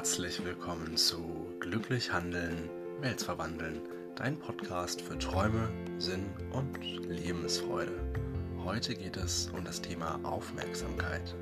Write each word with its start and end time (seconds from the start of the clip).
Herzlich 0.00 0.42
willkommen 0.42 0.96
zu 0.96 1.54
Glücklich 1.60 2.10
Handeln, 2.10 2.70
Welt 3.02 3.20
verwandeln, 3.20 3.82
dein 4.16 4.38
Podcast 4.38 5.02
für 5.02 5.18
Träume, 5.18 5.68
Sinn 5.98 6.24
und 6.52 6.82
Lebensfreude. 6.82 7.92
Heute 8.64 8.94
geht 8.94 9.18
es 9.18 9.50
um 9.50 9.62
das 9.62 9.82
Thema 9.82 10.18
Aufmerksamkeit. 10.24 11.34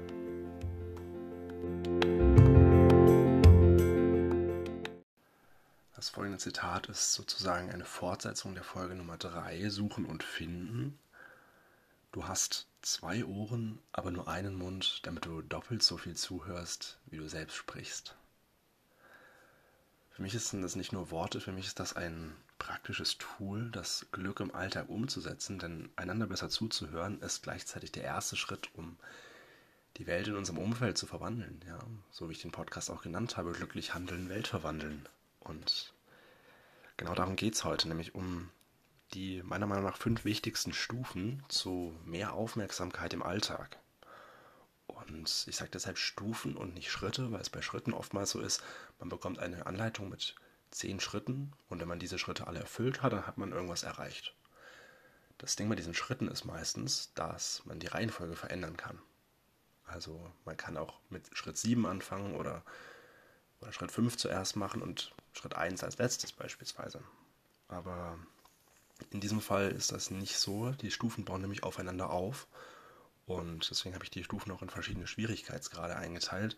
Das 5.95 6.09
folgende 6.09 6.39
Zitat 6.39 6.89
ist 6.89 7.13
sozusagen 7.13 7.71
eine 7.71 7.85
Fortsetzung 7.85 8.55
der 8.55 8.65
Folge 8.65 8.97
Nummer 8.97 9.19
3, 9.19 9.69
Suchen 9.69 10.05
und 10.05 10.25
Finden. 10.25 10.99
Du 12.11 12.27
hast 12.27 12.67
zwei 12.83 13.25
Ohren, 13.25 13.79
aber 13.93 14.11
nur 14.11 14.27
einen 14.27 14.57
Mund, 14.57 15.07
damit 15.07 15.27
du 15.27 15.43
doppelt 15.43 15.85
so 15.85 15.97
viel 15.97 16.17
zuhörst, 16.17 16.99
wie 17.07 17.19
du 17.19 17.29
selbst 17.29 17.55
sprichst. 17.55 18.17
Für 20.19 20.23
mich 20.23 20.37
sind 20.37 20.63
das 20.63 20.75
nicht 20.75 20.93
nur 20.93 21.13
Worte, 21.13 21.41
für 21.41 21.53
mich 21.53 21.67
ist 21.67 21.79
das 21.79 21.95
ein 21.95 22.35
praktisches 22.59 23.19
Tool, 23.19 23.71
das 23.71 24.05
Glück 24.11 24.41
im 24.41 24.53
Alltag 24.53 24.89
umzusetzen, 24.89 25.61
denn 25.61 25.91
einander 25.95 26.27
besser 26.27 26.49
zuzuhören 26.49 27.21
ist 27.21 27.45
gleichzeitig 27.45 27.93
der 27.93 28.03
erste 28.03 28.35
Schritt, 28.35 28.69
um 28.75 28.97
die 29.97 30.09
Welt 30.09 30.27
in 30.27 30.35
unserem 30.35 30.59
Umfeld 30.59 30.99
zu 30.99 31.07
verwandeln. 31.07 31.61
Ja, 31.69 31.79
so 32.11 32.29
wie 32.29 32.33
ich 32.33 32.43
den 32.43 32.51
Podcast 32.51 32.91
auch 32.91 33.03
genannt 33.03 33.37
habe, 33.37 33.53
glücklich 33.53 33.95
handeln, 33.95 34.29
Welt 34.29 34.49
verwandeln. 34.49 35.09
Und 35.39 35.95
genau 36.97 37.15
darum 37.15 37.37
geht 37.37 37.55
es 37.55 37.63
heute, 37.63 37.87
nämlich 37.87 38.17
um 38.17 38.51
die 39.15 39.45
meiner 39.45 39.69
Meinung 39.69 39.85
nach 39.85 39.99
fünf 39.99 40.25
wichtigsten 40.25 40.73
Stufen 40.73 41.45
zu 41.47 41.95
mehr 42.05 42.33
Aufmerksamkeit 42.33 43.13
im 43.13 43.23
Alltag. 43.23 43.79
Ich 45.47 45.57
sage 45.57 45.71
deshalb 45.71 45.99
Stufen 45.99 46.57
und 46.57 46.75
nicht 46.75 46.91
Schritte, 46.91 47.33
weil 47.33 47.41
es 47.41 47.51
bei 47.51 47.63
Schritten 47.63 47.93
oftmals 47.93 48.31
so 48.31 48.41
ist, 48.41 48.63
man 48.99 49.09
bekommt 49.09 49.39
eine 49.39 49.67
Anleitung 49.67 50.09
mit 50.09 50.35
zehn 50.71 51.01
Schritten 51.01 51.53
und 51.69 51.81
wenn 51.81 51.89
man 51.89 51.99
diese 51.99 52.19
Schritte 52.19 52.47
alle 52.47 52.61
erfüllt 52.61 53.03
hat, 53.03 53.13
dann 53.13 53.27
hat 53.27 53.39
man 53.39 53.53
irgendwas 53.53 53.83
erreicht. 53.83 54.35
Das 55.39 55.57
Ding 55.57 55.69
bei 55.69 55.77
diesen 55.77 55.95
Schritten 55.95 56.29
ist 56.29 56.45
meistens, 56.45 57.13
dass 57.15 57.65
man 57.65 57.79
die 57.79 57.87
Reihenfolge 57.87 58.37
verändern 58.37 58.77
kann. 58.77 58.99
Also 59.87 60.31
man 60.45 60.57
kann 60.57 60.77
auch 60.77 60.99
mit 61.09 61.37
Schritt 61.37 61.57
7 61.57 61.87
anfangen 61.87 62.35
oder, 62.35 62.63
oder 63.61 63.73
Schritt 63.73 63.93
5 63.93 64.17
zuerst 64.17 64.57
machen 64.57 64.83
und 64.83 65.13
Schritt 65.33 65.55
1 65.55 65.83
als 65.85 65.99
letztes 65.99 66.33
beispielsweise. 66.33 67.01
Aber 67.69 68.19
in 69.11 69.21
diesem 69.21 69.41
Fall 69.41 69.71
ist 69.71 69.93
das 69.93 70.11
nicht 70.11 70.39
so. 70.39 70.71
Die 70.73 70.91
Stufen 70.91 71.25
bauen 71.25 71.41
nämlich 71.41 71.63
aufeinander 71.63 72.11
auf. 72.11 72.47
Und 73.29 73.69
deswegen 73.69 73.95
habe 73.95 74.05
ich 74.05 74.11
die 74.11 74.25
Stufen 74.25 74.51
auch 74.53 74.63
in 74.63 74.71
verschiedene 74.71 75.07
Schwierigkeitsgrade 75.07 75.95
eingeteilt, 75.95 76.57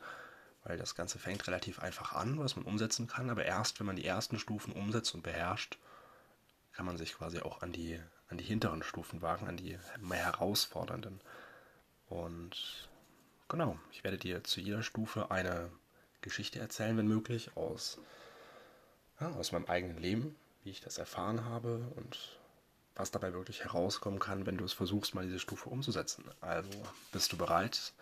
weil 0.62 0.78
das 0.78 0.94
Ganze 0.94 1.18
fängt 1.18 1.44
relativ 1.48 1.80
einfach 1.80 2.12
an, 2.12 2.38
was 2.38 2.54
man 2.54 2.64
umsetzen 2.64 3.08
kann. 3.08 3.28
Aber 3.28 3.44
erst, 3.44 3.80
wenn 3.80 3.88
man 3.88 3.96
die 3.96 4.04
ersten 4.04 4.38
Stufen 4.38 4.72
umsetzt 4.72 5.12
und 5.16 5.22
beherrscht, 5.22 5.78
kann 6.72 6.86
man 6.86 6.96
sich 6.96 7.14
quasi 7.14 7.40
auch 7.40 7.62
an 7.62 7.72
die, 7.72 8.00
an 8.28 8.38
die 8.38 8.44
hinteren 8.44 8.84
Stufen 8.84 9.20
wagen, 9.20 9.48
an 9.48 9.56
die 9.56 9.80
mehr 9.98 10.24
herausfordernden. 10.24 11.20
Und 12.08 12.88
genau, 13.48 13.76
ich 13.90 14.04
werde 14.04 14.18
dir 14.18 14.44
zu 14.44 14.60
jeder 14.60 14.84
Stufe 14.84 15.32
eine 15.32 15.72
Geschichte 16.20 16.60
erzählen, 16.60 16.96
wenn 16.96 17.08
möglich, 17.08 17.56
aus, 17.56 17.98
ja, 19.18 19.28
aus 19.32 19.50
meinem 19.50 19.66
eigenen 19.66 19.98
Leben, 19.98 20.36
wie 20.62 20.70
ich 20.70 20.80
das 20.80 20.98
erfahren 20.98 21.44
habe 21.46 21.92
und 21.96 22.39
was 23.00 23.10
dabei 23.10 23.32
wirklich 23.32 23.64
herauskommen 23.64 24.18
kann, 24.18 24.46
wenn 24.46 24.58
du 24.58 24.64
es 24.64 24.72
versuchst, 24.72 25.14
mal 25.14 25.24
diese 25.24 25.38
Stufe 25.38 25.70
umzusetzen. 25.70 26.24
Also, 26.40 26.70
bist 27.12 27.32
du 27.32 27.36
bereit? 27.38 27.92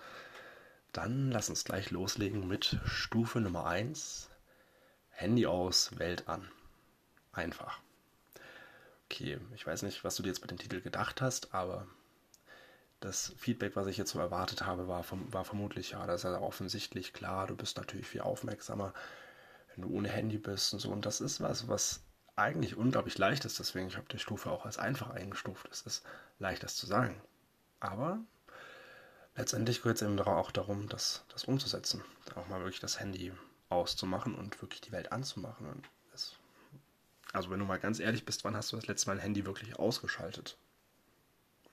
Dann 0.93 1.31
lass 1.31 1.49
uns 1.49 1.65
gleich 1.65 1.91
loslegen 1.91 2.49
mit 2.49 2.79
Stufe 2.85 3.41
Nummer 3.41 3.67
1. 3.67 4.29
Handy 5.11 5.47
aus, 5.47 5.99
Welt 5.99 6.29
an. 6.29 6.49
Einfach. 7.33 7.79
Okay, 9.07 9.39
ich 9.55 9.67
weiß 9.67 9.83
nicht, 9.83 10.05
was 10.05 10.17
du 10.17 10.23
dir 10.23 10.31
jetzt 10.31 10.41
bei 10.41 10.47
dem 10.49 10.59
Titel 10.59 10.81
gedacht 10.81 11.23
hast, 11.23 11.55
aber 11.55 11.87
das 13.01 13.33
Feedback, 13.37 13.77
was 13.77 13.87
ich 13.87 13.97
jetzt 13.97 14.11
so 14.11 14.19
erwartet 14.19 14.67
habe, 14.67 14.89
war, 14.89 15.05
war 15.31 15.45
vermutlich 15.45 15.93
ja, 15.93 16.07
das 16.07 16.25
ist 16.25 16.31
ja 16.31 16.41
offensichtlich 16.41 17.13
klar, 17.13 17.47
du 17.47 17.55
bist 17.55 17.77
natürlich 17.77 18.07
viel 18.07 18.23
aufmerksamer, 18.23 18.93
wenn 19.75 19.83
du 19.83 19.97
ohne 19.97 20.09
Handy 20.09 20.39
bist 20.39 20.73
und 20.75 20.81
so. 20.81 20.91
Und 20.91 21.07
das 21.07 21.21
ist 21.21 21.41
was, 21.41 21.69
was 21.69 22.01
eigentlich 22.39 22.77
unglaublich 22.77 23.19
leicht 23.19 23.45
ist. 23.45 23.59
Deswegen, 23.59 23.89
ich 23.89 23.97
habe 23.97 24.09
die 24.11 24.19
Stufe 24.19 24.51
auch 24.51 24.65
als 24.65 24.79
einfach 24.79 25.11
eingestuft. 25.11 25.69
Es 25.71 25.83
ist 25.83 26.05
leicht, 26.39 26.63
das 26.63 26.77
zu 26.77 26.87
sagen. 26.87 27.21
Aber 27.81 28.21
letztendlich 29.37 29.83
geht 29.83 29.97
es 29.97 30.03
eben 30.03 30.19
auch 30.21 30.51
darum, 30.51 30.89
das, 30.89 31.25
das 31.29 31.45
umzusetzen. 31.45 32.03
Auch 32.35 32.49
mal 32.49 32.61
wirklich 32.61 32.81
das 32.81 33.01
Handy 33.01 33.33
auszumachen 33.69 34.35
und 34.35 34.61
wirklich 34.63 34.81
die 34.81 34.93
Welt 34.93 35.13
anzumachen. 35.13 35.83
Das, 36.13 36.37
also 37.33 37.51
wenn 37.51 37.59
du 37.59 37.65
mal 37.65 37.79
ganz 37.79 38.01
ehrlich 38.01 38.25
bist, 38.25 38.45
wann 38.45 38.57
hast 38.57 38.73
du 38.73 38.77
das 38.77 38.87
letzte 38.87 39.09
Mal 39.09 39.17
ein 39.17 39.23
Handy 39.23 39.45
wirklich 39.45 39.79
ausgeschaltet? 39.79 40.57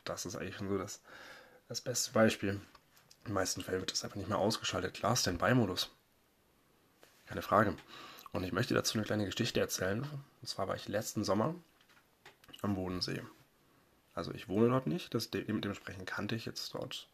Das 0.04 0.26
ist 0.26 0.36
eigentlich 0.36 0.56
schon 0.56 0.70
so 0.70 0.78
das, 0.78 1.02
das 1.68 1.82
beste 1.82 2.12
Beispiel. 2.12 2.50
In 2.50 2.62
den 3.30 3.34
meisten 3.34 3.62
Fällen 3.62 3.80
wird 3.80 3.92
das 3.92 4.04
einfach 4.04 4.18
nicht 4.18 4.30
mehr 4.30 4.38
ausgeschaltet. 4.38 4.94
Klar, 4.94 5.16
Standby-Modus. 5.16 5.90
Keine 7.26 7.42
Frage. 7.42 7.76
Und 8.36 8.44
ich 8.44 8.52
möchte 8.52 8.74
dazu 8.74 8.98
eine 8.98 9.06
kleine 9.06 9.24
Geschichte 9.24 9.62
erzählen. 9.62 10.02
Und 10.02 10.48
zwar 10.48 10.68
war 10.68 10.76
ich 10.76 10.90
letzten 10.90 11.24
Sommer 11.24 11.56
am 12.62 12.76
Bodensee. 12.76 13.22
Also 14.14 14.34
ich 14.34 14.50
wohne 14.50 14.68
dort 14.68 14.88
nicht, 14.88 15.14
das 15.14 15.32
de 15.32 15.46
dementsprechend 15.46 16.06
kannte 16.06 16.36
ich 16.36 16.46
jetzt 16.46 16.74
dort 16.74 17.08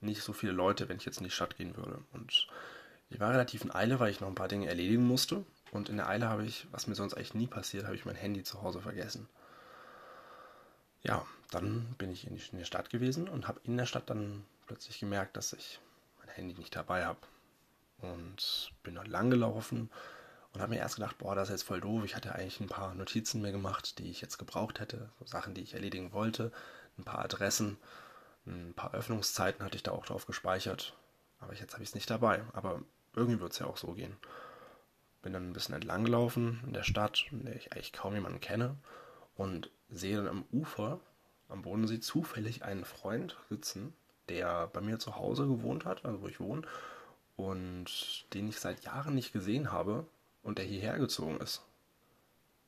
nicht 0.00 0.22
so 0.22 0.32
viele 0.32 0.50
Leute, 0.50 0.88
wenn 0.88 0.96
ich 0.96 1.04
jetzt 1.04 1.18
in 1.18 1.24
die 1.24 1.30
Stadt 1.30 1.56
gehen 1.56 1.76
würde. 1.76 2.02
Und 2.12 2.48
ich 3.10 3.20
war 3.20 3.30
relativ 3.30 3.62
in 3.62 3.72
Eile, 3.72 4.00
weil 4.00 4.10
ich 4.10 4.20
noch 4.20 4.26
ein 4.26 4.34
paar 4.34 4.48
Dinge 4.48 4.66
erledigen 4.66 5.06
musste. 5.06 5.44
Und 5.70 5.88
in 5.88 5.98
der 5.98 6.08
Eile 6.08 6.28
habe 6.28 6.44
ich, 6.44 6.66
was 6.72 6.88
mir 6.88 6.96
sonst 6.96 7.14
eigentlich 7.14 7.34
nie 7.34 7.46
passiert, 7.46 7.84
habe 7.84 7.94
ich 7.94 8.04
mein 8.04 8.16
Handy 8.16 8.42
zu 8.42 8.60
Hause 8.62 8.80
vergessen. 8.80 9.28
Ja, 11.04 11.24
dann 11.52 11.94
bin 11.96 12.10
ich 12.10 12.26
in 12.26 12.34
die 12.34 12.64
Stadt 12.64 12.90
gewesen 12.90 13.28
und 13.28 13.46
habe 13.46 13.60
in 13.62 13.76
der 13.76 13.86
Stadt 13.86 14.10
dann 14.10 14.42
plötzlich 14.66 14.98
gemerkt, 14.98 15.36
dass 15.36 15.52
ich 15.52 15.78
mein 16.18 16.28
Handy 16.34 16.54
nicht 16.54 16.74
dabei 16.74 17.06
habe. 17.06 17.20
Und 17.98 18.72
bin 18.82 18.96
dort 18.96 19.06
lang 19.06 19.30
gelaufen 19.30 19.90
und 20.56 20.62
habe 20.62 20.72
mir 20.72 20.80
erst 20.80 20.96
gedacht, 20.96 21.18
boah, 21.18 21.34
das 21.34 21.48
ist 21.48 21.52
jetzt 21.52 21.62
voll 21.64 21.82
doof. 21.82 22.02
Ich 22.06 22.16
hatte 22.16 22.34
eigentlich 22.34 22.60
ein 22.60 22.66
paar 22.66 22.94
Notizen 22.94 23.42
mir 23.42 23.52
gemacht, 23.52 23.98
die 23.98 24.10
ich 24.10 24.22
jetzt 24.22 24.38
gebraucht 24.38 24.80
hätte, 24.80 25.10
so 25.18 25.26
Sachen, 25.26 25.52
die 25.52 25.60
ich 25.60 25.74
erledigen 25.74 26.12
wollte, 26.12 26.50
ein 26.96 27.04
paar 27.04 27.18
Adressen, 27.18 27.76
ein 28.46 28.72
paar 28.74 28.94
Öffnungszeiten 28.94 29.62
hatte 29.62 29.76
ich 29.76 29.82
da 29.82 29.90
auch 29.90 30.06
drauf 30.06 30.24
gespeichert. 30.24 30.96
Aber 31.40 31.52
jetzt 31.52 31.74
habe 31.74 31.82
ich 31.82 31.90
es 31.90 31.94
nicht 31.94 32.08
dabei. 32.08 32.42
Aber 32.54 32.80
irgendwie 33.14 33.38
wird 33.38 33.52
es 33.52 33.58
ja 33.58 33.66
auch 33.66 33.76
so 33.76 33.92
gehen. 33.92 34.16
Bin 35.20 35.34
dann 35.34 35.50
ein 35.50 35.52
bisschen 35.52 35.74
entlang 35.74 36.04
gelaufen 36.04 36.62
in 36.64 36.72
der 36.72 36.84
Stadt, 36.84 37.26
in 37.32 37.44
der 37.44 37.56
ich 37.56 37.72
eigentlich 37.72 37.92
kaum 37.92 38.14
jemanden 38.14 38.40
kenne 38.40 38.76
und 39.34 39.68
sehe 39.90 40.16
dann 40.16 40.28
am 40.28 40.46
Ufer, 40.52 41.00
am 41.50 41.60
Bodensee, 41.60 42.00
zufällig 42.00 42.64
einen 42.64 42.86
Freund 42.86 43.36
sitzen, 43.50 43.92
der 44.30 44.68
bei 44.68 44.80
mir 44.80 44.98
zu 44.98 45.16
Hause 45.16 45.46
gewohnt 45.46 45.84
hat, 45.84 46.06
also 46.06 46.22
wo 46.22 46.28
ich 46.28 46.40
wohne, 46.40 46.62
und 47.36 48.24
den 48.32 48.48
ich 48.48 48.58
seit 48.58 48.84
Jahren 48.84 49.14
nicht 49.14 49.34
gesehen 49.34 49.70
habe 49.70 50.06
und 50.46 50.58
der 50.58 50.64
hierher 50.64 50.96
gezogen 50.98 51.38
ist. 51.38 51.62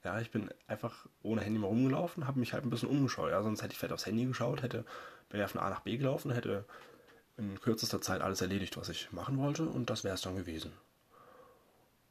Ja, 0.04 0.20
ich 0.20 0.30
bin 0.30 0.50
einfach 0.66 1.06
ohne 1.22 1.42
Handy 1.42 1.58
mal 1.58 1.68
rumgelaufen, 1.68 2.26
habe 2.26 2.40
mich 2.40 2.52
halt 2.52 2.64
ein 2.64 2.70
bisschen 2.70 2.88
umgeschaut. 2.88 3.30
Ja, 3.30 3.42
sonst 3.42 3.62
hätte 3.62 3.72
ich 3.72 3.78
vielleicht 3.78 3.92
aufs 3.92 4.06
Handy 4.06 4.26
geschaut, 4.26 4.62
hätte, 4.62 4.84
wäre 5.30 5.48
von 5.48 5.60
A 5.60 5.70
nach 5.70 5.80
B 5.80 5.96
gelaufen, 5.96 6.32
hätte 6.32 6.64
in 7.36 7.60
kürzester 7.60 8.00
Zeit 8.00 8.20
alles 8.20 8.40
erledigt, 8.40 8.76
was 8.76 8.88
ich 8.88 9.12
machen 9.12 9.38
wollte 9.38 9.68
und 9.68 9.90
das 9.90 10.02
wäre 10.02 10.14
es 10.14 10.22
dann 10.22 10.36
gewesen. 10.36 10.72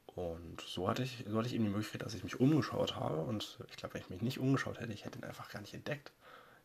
Und 0.05 0.61
so 0.61 0.87
hatte, 0.87 1.03
ich, 1.03 1.25
so 1.27 1.37
hatte 1.37 1.47
ich 1.47 1.53
eben 1.53 1.65
die 1.65 1.69
Möglichkeit, 1.69 2.01
dass 2.01 2.13
ich 2.13 2.23
mich 2.23 2.39
umgeschaut 2.39 2.95
habe 2.95 3.21
und 3.21 3.59
ich 3.69 3.75
glaube, 3.75 3.95
wenn 3.95 4.01
ich 4.01 4.09
mich 4.09 4.21
nicht 4.21 4.39
umgeschaut 4.39 4.79
hätte, 4.79 4.93
ich 4.93 5.05
hätte 5.05 5.19
ihn 5.19 5.25
einfach 5.25 5.51
gar 5.51 5.61
nicht 5.61 5.73
entdeckt. 5.73 6.11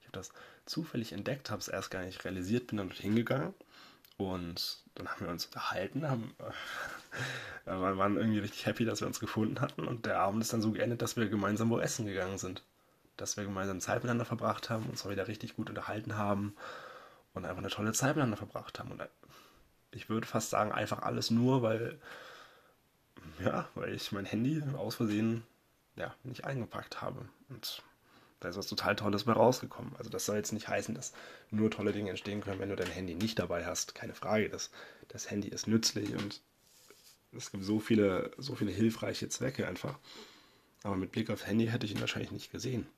Ich 0.01 0.07
habe 0.07 0.17
das 0.17 0.31
zufällig 0.65 1.13
entdeckt, 1.13 1.51
habe 1.51 1.61
es 1.61 1.69
erst 1.69 1.91
gar 1.91 2.03
nicht 2.05 2.25
realisiert, 2.25 2.69
bin 2.69 2.79
dann 2.79 2.89
dorthin 2.89 3.17
gegangen 3.17 3.53
und 4.31 4.83
dann 4.95 5.09
haben 5.09 5.21
wir 5.21 5.31
uns 5.31 5.47
unterhalten, 5.47 6.09
haben, 6.09 6.35
äh, 7.67 7.71
waren 7.71 8.17
irgendwie 8.17 8.41
richtig 8.41 8.67
happy, 8.67 8.85
dass 8.85 9.01
wir 9.01 9.07
uns 9.07 9.21
gefunden 9.21 9.61
hatten. 9.61 9.87
Und 9.87 10.07
der 10.07 10.21
Abend 10.21 10.43
ist 10.43 10.53
dann 10.53 10.63
so 10.63 10.73
geendet, 10.73 11.03
dass 11.03 11.17
wir 11.17 11.29
gemeinsam 11.29 11.71
wo 11.71 11.79
essen 11.79 12.07
gegangen 12.07 12.39
sind. 12.39 12.63
Dass 13.17 13.37
wir 13.37 13.45
gemeinsam 13.45 13.81
Zeit 13.81 13.97
miteinander 13.97 14.25
verbracht 14.25 14.71
haben, 14.71 14.87
uns 14.87 15.05
auch 15.05 15.11
wieder 15.11 15.29
richtig 15.29 15.57
gut 15.57 15.69
unterhalten 15.69 16.17
haben 16.17 16.55
und 17.35 17.45
einfach 17.45 17.59
eine 17.59 17.71
tolle 17.71 17.93
Zeit 17.93 18.17
miteinander 18.17 18.37
verbracht 18.37 18.79
haben. 18.79 18.93
Und 18.93 19.01
äh, 19.01 19.09
ich 19.93 20.09
würde 20.09 20.27
fast 20.27 20.51
sagen, 20.51 20.73
einfach 20.73 21.03
alles 21.03 21.31
nur, 21.31 21.63
weil, 21.63 21.99
ja, 23.45 23.69
weil 23.75 23.95
ich 23.95 24.13
mein 24.13 24.25
Handy 24.25 24.63
aus 24.77 24.97
Versehen 24.97 25.45
ja, 25.97 26.15
nicht 26.25 26.45
eingepackt 26.45 27.03
habe. 27.03 27.29
Und 27.49 27.83
da 28.43 28.49
ist 28.49 28.57
was 28.57 28.67
total 28.67 28.97
Tolles 28.97 29.25
bei 29.25 29.33
rausgekommen. 29.33 29.95
Also 29.97 30.11
das 30.11 30.27
soll 30.27 30.37
jetzt 30.37 30.53
nicht 30.53 30.67
heißen, 30.67 30.97
dass 30.97 31.13
nur 31.51 31.71
tolle 31.71 31.93
Dinge 31.93 32.11
entstehen 32.11 32.41
können, 32.41 32.59
wenn 32.59 32.71
du 32.71 32.77
dein 32.77 32.91
Handy 32.91 33.15
nicht 33.15 33.39
dabei 33.39 33.65
hast. 33.65 33.95
Keine 33.95 34.15
Frage, 34.15 34.49
das, 34.49 34.71
das 35.07 35.31
Handy 35.31 35.49
ist 35.49 35.69
nützlich 35.69 36.13
und 36.17 36.41
es 37.37 37.53
gibt 37.53 37.63
so 37.63 37.79
viele, 37.79 38.33
so 38.39 38.57
viele 38.57 38.73
hilfreiche 38.73 39.29
Zwecke 39.29 39.69
einfach. 39.69 39.97
Aber 40.83 40.97
mit 40.97 41.13
Blick 41.13 41.31
aufs 41.31 41.47
Handy 41.47 41.67
hätte 41.69 41.87
ich 41.87 41.93
ihn 41.93 42.01
wahrscheinlich 42.01 42.33
nicht 42.33 42.51
gesehen. 42.51 42.89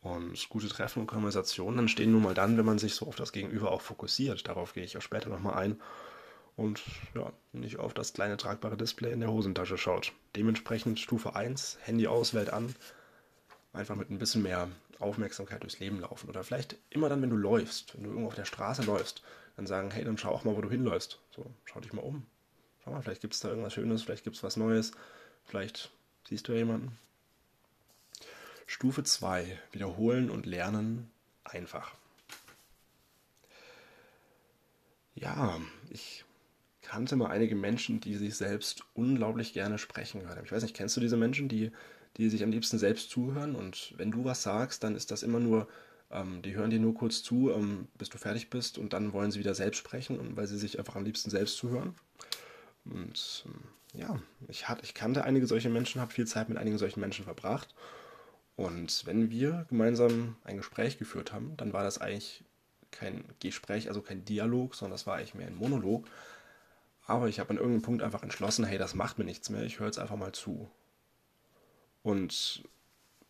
Und 0.00 0.48
gute 0.48 0.68
Treffen 0.68 1.00
und 1.00 1.06
Konversationen 1.06 1.78
entstehen 1.78 2.10
nun 2.10 2.22
mal 2.22 2.34
dann, 2.34 2.58
wenn 2.58 2.64
man 2.64 2.80
sich 2.80 2.94
so 2.96 3.06
auf 3.06 3.14
das 3.14 3.32
Gegenüber 3.32 3.70
auch 3.70 3.80
fokussiert. 3.80 4.48
Darauf 4.48 4.72
gehe 4.72 4.84
ich 4.84 4.96
auch 4.96 5.02
später 5.02 5.28
nochmal 5.28 5.54
ein. 5.54 5.80
und 6.56 6.82
ja, 7.14 7.32
nicht 7.52 7.78
auf 7.78 7.94
das 7.94 8.12
kleine 8.12 8.36
tragbare 8.36 8.76
Display 8.76 9.12
in 9.12 9.20
der 9.20 9.30
Hosentasche 9.30 9.78
schaut. 9.78 10.12
Dementsprechend 10.34 10.98
Stufe 10.98 11.36
1, 11.36 11.78
Handy 11.82 12.08
aus, 12.08 12.34
Welt 12.34 12.50
an, 12.50 12.74
einfach 13.72 13.96
mit 13.96 14.10
ein 14.10 14.18
bisschen 14.18 14.42
mehr 14.42 14.68
Aufmerksamkeit 14.98 15.62
durchs 15.62 15.78
Leben 15.78 16.00
laufen. 16.00 16.28
Oder 16.28 16.42
vielleicht 16.44 16.76
immer 16.90 17.08
dann, 17.08 17.22
wenn 17.22 17.30
du 17.30 17.36
läufst, 17.36 17.94
wenn 17.94 18.04
du 18.04 18.10
irgendwo 18.10 18.28
auf 18.28 18.34
der 18.34 18.44
Straße 18.44 18.82
läufst, 18.82 19.22
dann 19.56 19.66
sagen, 19.66 19.90
hey, 19.90 20.04
dann 20.04 20.18
schau 20.18 20.30
auch 20.30 20.44
mal, 20.44 20.56
wo 20.56 20.60
du 20.60 20.70
hinläufst. 20.70 21.20
So, 21.34 21.50
schau 21.64 21.80
dich 21.80 21.92
mal 21.92 22.02
um. 22.02 22.26
Schau 22.84 22.92
mal, 22.92 23.02
vielleicht 23.02 23.20
gibt 23.20 23.34
es 23.34 23.40
da 23.40 23.48
irgendwas 23.48 23.74
Schönes, 23.74 24.02
vielleicht 24.02 24.24
gibt 24.24 24.36
es 24.36 24.42
was 24.42 24.56
Neues, 24.56 24.92
vielleicht 25.44 25.90
siehst 26.28 26.48
du 26.48 26.52
ja 26.52 26.58
jemanden. 26.58 26.96
Stufe 28.66 29.02
2, 29.02 29.58
wiederholen 29.72 30.30
und 30.30 30.46
lernen 30.46 31.10
einfach. 31.44 31.94
Ja, 35.14 35.60
ich 35.90 36.24
kannte 36.82 37.16
mal 37.16 37.30
einige 37.30 37.56
Menschen, 37.56 38.00
die 38.00 38.14
sich 38.14 38.36
selbst 38.36 38.84
unglaublich 38.94 39.52
gerne 39.52 39.78
sprechen 39.78 40.22
hören. 40.22 40.44
Ich 40.44 40.52
weiß 40.52 40.62
nicht, 40.62 40.76
kennst 40.76 40.96
du 40.96 41.00
diese 41.00 41.16
Menschen, 41.16 41.48
die 41.48 41.72
die 42.18 42.28
sich 42.28 42.42
am 42.42 42.50
liebsten 42.50 42.78
selbst 42.78 43.10
zuhören. 43.10 43.54
Und 43.54 43.94
wenn 43.96 44.10
du 44.10 44.24
was 44.24 44.42
sagst, 44.42 44.84
dann 44.84 44.96
ist 44.96 45.10
das 45.10 45.22
immer 45.22 45.40
nur, 45.40 45.68
ähm, 46.10 46.42
die 46.42 46.54
hören 46.54 46.70
dir 46.70 46.80
nur 46.80 46.94
kurz 46.94 47.22
zu, 47.22 47.50
ähm, 47.50 47.88
bis 47.96 48.08
du 48.08 48.18
fertig 48.18 48.50
bist 48.50 48.76
und 48.76 48.92
dann 48.92 49.12
wollen 49.12 49.30
sie 49.30 49.38
wieder 49.38 49.54
selbst 49.54 49.78
sprechen, 49.78 50.36
weil 50.36 50.46
sie 50.46 50.58
sich 50.58 50.78
einfach 50.78 50.96
am 50.96 51.04
liebsten 51.04 51.30
selbst 51.30 51.56
zuhören. 51.56 51.94
Und 52.84 53.46
ähm, 53.46 54.00
ja, 54.00 54.20
ich, 54.48 54.68
hat, 54.68 54.82
ich 54.82 54.94
kannte 54.94 55.24
einige 55.24 55.46
solche 55.46 55.70
Menschen, 55.70 56.00
habe 56.00 56.12
viel 56.12 56.26
Zeit 56.26 56.48
mit 56.48 56.58
einigen 56.58 56.78
solchen 56.78 57.00
Menschen 57.00 57.24
verbracht. 57.24 57.74
Und 58.56 59.06
wenn 59.06 59.30
wir 59.30 59.66
gemeinsam 59.68 60.36
ein 60.44 60.56
Gespräch 60.56 60.98
geführt 60.98 61.32
haben, 61.32 61.56
dann 61.56 61.72
war 61.72 61.84
das 61.84 61.98
eigentlich 61.98 62.44
kein 62.90 63.24
Gespräch, 63.40 63.88
also 63.88 64.02
kein 64.02 64.24
Dialog, 64.24 64.74
sondern 64.74 64.94
das 64.94 65.06
war 65.06 65.16
eigentlich 65.16 65.34
mehr 65.34 65.46
ein 65.46 65.54
Monolog. 65.54 66.06
Aber 67.06 67.28
ich 67.28 67.38
habe 67.38 67.50
an 67.50 67.56
irgendeinem 67.56 67.82
Punkt 67.82 68.02
einfach 68.02 68.22
entschlossen, 68.22 68.64
hey, 68.64 68.76
das 68.76 68.94
macht 68.94 69.18
mir 69.18 69.24
nichts 69.24 69.48
mehr, 69.48 69.62
ich 69.62 69.78
höre 69.78 69.86
jetzt 69.86 69.98
einfach 69.98 70.16
mal 70.16 70.32
zu. 70.32 70.68
Und 72.02 72.62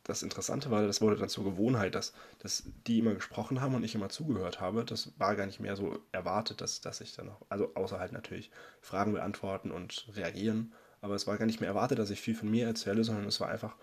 das 0.05 0.23
Interessante 0.23 0.71
war, 0.71 0.87
das 0.87 1.03
wurde 1.03 1.17
dann 1.17 1.29
zur 1.29 1.45
Gewohnheit, 1.45 1.95
dass, 1.95 2.15
dass 2.39 2.65
die 2.87 2.99
immer 2.99 3.15
gesprochen 3.15 3.61
haben 3.61 3.75
und 3.75 3.85
ich 3.85 3.95
immer 3.95 4.09
zugehört 4.09 4.61
habe. 4.61 4.85
Das 4.85 5.13
war 5.19 5.37
gar 5.37 5.47
nicht 5.47 5.61
mehr 5.61 5.77
so 5.77 5.99
erwartet, 6.13 6.63
dass, 6.63 6.81
dass 6.81 7.03
ich 7.03 7.15
dann 7.15 7.29
auch, 7.29 7.43
also 7.51 7.75
außer 7.75 7.99
halt 7.99 8.13
natürlich 8.13 8.51
Fragen 8.81 9.13
beantworten 9.13 9.71
und 9.71 10.09
reagieren, 10.15 10.73
aber 11.01 11.15
es 11.15 11.27
war 11.27 11.37
gar 11.37 11.47
nicht 11.47 11.61
mehr 11.61 11.69
erwartet, 11.69 11.99
dass 11.99 12.11
ich 12.11 12.21
viel 12.21 12.35
von 12.35 12.51
mir 12.51 12.67
erzähle, 12.67 13.05
sondern 13.05 13.27
es 13.27 13.39
war 13.41 13.49
einfach, 13.49 13.77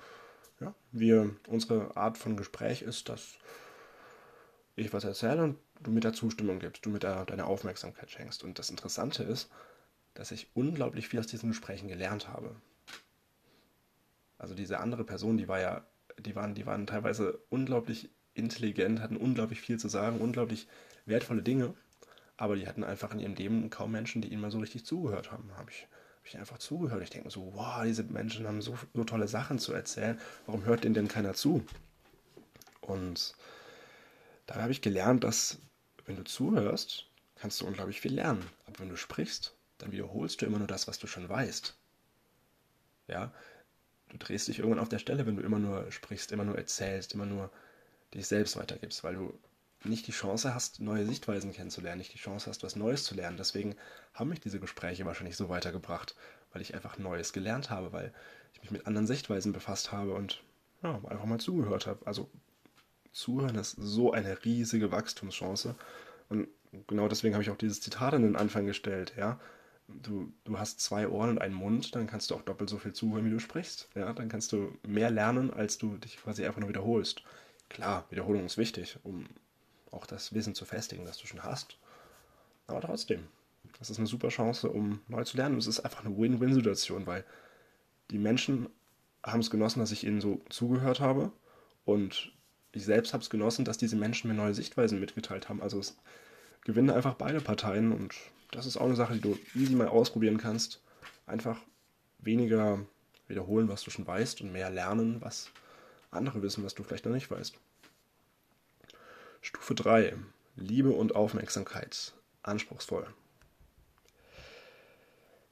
ja, 0.59 0.73
wir, 0.91 1.35
unsere 1.47 1.95
Art 1.95 2.17
von 2.17 2.38
Gespräch 2.38 2.81
ist, 2.81 3.07
dass 3.09 3.35
ich 4.75 4.91
was 4.93 5.03
erzähle 5.03 5.43
und 5.43 5.59
du 5.81 5.91
mir 5.91 5.99
da 5.99 6.11
Zustimmung 6.11 6.59
gibst, 6.59 6.85
du 6.85 6.89
mir 6.89 6.99
da 6.99 7.23
deine 7.23 7.45
Aufmerksamkeit 7.45 8.09
schenkst. 8.09 8.43
Und 8.43 8.59
das 8.59 8.69
Interessante 8.69 9.23
ist, 9.23 9.49
dass 10.15 10.31
ich 10.31 10.49
unglaublich 10.53 11.07
viel 11.07 11.19
aus 11.19 11.27
diesen 11.27 11.49
Gesprächen 11.49 11.88
gelernt 11.88 12.27
habe. 12.27 12.55
Also 14.37 14.55
diese 14.55 14.79
andere 14.79 15.03
Person, 15.03 15.37
die 15.37 15.47
war 15.47 15.59
ja, 15.59 15.85
die 16.19 16.35
waren, 16.35 16.55
die 16.55 16.65
waren 16.65 16.87
teilweise 16.87 17.39
unglaublich 17.49 18.09
intelligent, 18.33 18.99
hatten 18.99 19.17
unglaublich 19.17 19.61
viel 19.61 19.79
zu 19.79 19.87
sagen, 19.87 20.19
unglaublich 20.19 20.67
wertvolle 21.05 21.41
Dinge, 21.41 21.73
aber 22.37 22.55
die 22.55 22.67
hatten 22.67 22.83
einfach 22.83 23.13
in 23.13 23.19
ihrem 23.19 23.35
Leben 23.35 23.69
kaum 23.69 23.91
Menschen, 23.91 24.21
die 24.21 24.31
ihnen 24.31 24.41
mal 24.41 24.51
so 24.51 24.59
richtig 24.59 24.85
zugehört 24.85 25.31
haben. 25.31 25.49
Habe 25.57 25.71
ich, 25.71 25.87
hab 26.17 26.25
ich 26.25 26.37
einfach 26.37 26.57
zugehört. 26.57 27.01
Ich 27.01 27.09
denke 27.09 27.29
so, 27.29 27.53
wow, 27.53 27.83
diese 27.83 28.03
Menschen 28.03 28.45
haben 28.45 28.61
so, 28.61 28.77
so 28.93 29.03
tolle 29.05 29.27
Sachen 29.27 29.57
zu 29.57 29.73
erzählen. 29.73 30.19
Warum 30.45 30.65
hört 30.65 30.83
denen 30.83 30.95
denn 30.95 31.07
keiner 31.07 31.33
zu? 31.33 31.65
Und 32.81 33.35
da 34.47 34.55
habe 34.55 34.71
ich 34.71 34.81
gelernt, 34.81 35.23
dass 35.23 35.59
wenn 36.05 36.17
du 36.17 36.23
zuhörst, 36.23 37.07
kannst 37.35 37.61
du 37.61 37.65
unglaublich 37.65 38.01
viel 38.01 38.13
lernen. 38.13 38.45
Aber 38.65 38.79
wenn 38.79 38.89
du 38.89 38.97
sprichst, 38.97 39.55
dann 39.77 39.91
wiederholst 39.91 40.41
du 40.41 40.45
immer 40.45 40.59
nur 40.59 40.67
das, 40.67 40.88
was 40.88 40.99
du 40.99 41.07
schon 41.07 41.29
weißt. 41.29 41.75
Ja, 43.07 43.31
du 44.09 44.17
drehst 44.17 44.47
dich 44.47 44.59
irgendwann 44.59 44.79
auf 44.79 44.89
der 44.89 44.99
Stelle, 44.99 45.25
wenn 45.25 45.35
du 45.35 45.43
immer 45.43 45.59
nur 45.59 45.91
sprichst, 45.91 46.31
immer 46.31 46.43
nur 46.43 46.57
erzählst, 46.57 47.13
immer 47.13 47.25
nur 47.25 47.49
dich 48.13 48.27
selbst 48.27 48.57
weitergibst, 48.57 49.03
weil 49.03 49.15
du 49.15 49.33
nicht 49.83 50.07
die 50.07 50.11
Chance 50.11 50.53
hast, 50.53 50.79
neue 50.79 51.05
Sichtweisen 51.05 51.53
kennenzulernen, 51.53 51.99
nicht 51.99 52.13
die 52.13 52.17
Chance 52.19 52.49
hast, 52.49 52.63
was 52.63 52.75
Neues 52.75 53.03
zu 53.03 53.13
lernen. 53.13 53.37
Deswegen 53.37 53.75
haben 54.13 54.29
mich 54.29 54.39
diese 54.39 54.59
Gespräche 54.59 55.05
wahrscheinlich 55.05 55.37
so 55.37 55.49
weitergebracht, 55.49 56.15
weil 56.51 56.61
ich 56.61 56.73
einfach 56.73 56.97
Neues 56.97 57.33
gelernt 57.33 57.69
habe, 57.69 57.93
weil 57.93 58.13
ich 58.53 58.61
mich 58.61 58.71
mit 58.71 58.87
anderen 58.87 59.05
Sichtweisen 59.05 59.53
befasst 59.53 59.91
habe 59.91 60.13
und 60.13 60.41
ja, 60.81 60.95
einfach 61.07 61.25
mal 61.25 61.39
zugehört 61.39 61.87
habe. 61.87 62.05
Also 62.07 62.29
zuhören 63.11 63.55
ist 63.55 63.75
so 63.77 64.11
eine 64.11 64.43
riesige 64.43 64.91
Wachstumschance. 64.91 65.75
Und 66.29 66.47
genau 66.87 67.07
deswegen 67.07 67.35
habe 67.35 67.43
ich 67.43 67.51
auch 67.51 67.57
dieses 67.57 67.81
Zitat 67.81 68.13
an 68.13 68.23
den 68.23 68.35
Anfang 68.35 68.65
gestellt, 68.65 69.13
ja 69.17 69.39
du, 69.87 70.31
du 70.43 70.59
hast 70.59 70.79
zwei 70.79 71.07
Ohren 71.07 71.31
und 71.31 71.39
einen 71.39 71.53
Mund, 71.53 71.95
dann 71.95 72.07
kannst 72.07 72.31
du 72.31 72.35
auch 72.35 72.41
doppelt 72.41 72.69
so 72.69 72.77
viel 72.77 72.93
zuhören, 72.93 73.25
wie 73.25 73.29
du 73.29 73.39
sprichst. 73.39 73.89
Ja, 73.95 74.13
dann 74.13 74.29
kannst 74.29 74.51
du 74.51 74.77
mehr 74.87 75.11
lernen, 75.11 75.51
als 75.53 75.77
du 75.77 75.97
dich 75.97 76.17
quasi 76.17 76.45
einfach 76.45 76.59
nur 76.59 76.69
wiederholst. 76.69 77.23
Klar, 77.69 78.05
Wiederholung 78.09 78.45
ist 78.45 78.57
wichtig, 78.57 78.97
um 79.03 79.25
auch 79.91 80.05
das 80.05 80.33
Wissen 80.33 80.55
zu 80.55 80.65
festigen, 80.65 81.05
das 81.05 81.17
du 81.17 81.27
schon 81.27 81.43
hast. 81.43 81.77
Aber 82.67 82.81
trotzdem, 82.81 83.27
das 83.79 83.89
ist 83.89 83.97
eine 83.97 84.07
super 84.07 84.29
Chance, 84.29 84.69
um 84.69 85.01
neu 85.07 85.23
zu 85.23 85.37
lernen. 85.37 85.57
Es 85.57 85.67
ist 85.67 85.79
einfach 85.81 86.05
eine 86.05 86.17
Win-Win-Situation, 86.17 87.07
weil 87.07 87.23
die 88.11 88.17
Menschen 88.17 88.69
haben 89.23 89.39
es 89.39 89.49
genossen, 89.49 89.79
dass 89.79 89.91
ich 89.91 90.05
ihnen 90.05 90.21
so 90.21 90.43
zugehört 90.49 90.99
habe 90.99 91.31
und 91.83 92.31
ich 92.71 92.85
selbst 92.85 93.13
habe 93.13 93.23
es 93.23 93.29
genossen, 93.29 93.65
dass 93.65 93.77
diese 93.77 93.95
Menschen 93.95 94.27
mir 94.27 94.35
neue 94.35 94.53
Sichtweisen 94.53 94.99
mitgeteilt 94.99 95.49
haben. 95.49 95.61
Also 95.61 95.79
es 95.79 95.97
gewinnen 96.65 96.89
einfach 96.89 97.13
beide 97.13 97.39
Parteien 97.39 97.94
und 97.94 98.13
das 98.51 98.65
ist 98.65 98.77
auch 98.77 98.85
eine 98.85 98.95
Sache, 98.95 99.13
die 99.13 99.21
du 99.21 99.38
easy 99.56 99.75
mal 99.75 99.88
ausprobieren 99.88 100.38
kannst. 100.38 100.81
Einfach 101.25 101.59
weniger 102.19 102.79
wiederholen, 103.27 103.69
was 103.69 103.83
du 103.83 103.91
schon 103.91 104.06
weißt 104.06 104.41
und 104.41 104.51
mehr 104.51 104.69
lernen, 104.69 105.21
was 105.21 105.50
andere 106.12 106.41
wissen, 106.41 106.63
was 106.63 106.75
du 106.75 106.83
vielleicht 106.83 107.06
noch 107.06 107.13
nicht 107.13 107.31
weißt. 107.31 107.56
Stufe 109.41 109.75
3. 109.75 110.15
Liebe 110.56 110.89
und 110.89 111.15
Aufmerksamkeit. 111.15 112.13
Anspruchsvoll. 112.44 113.07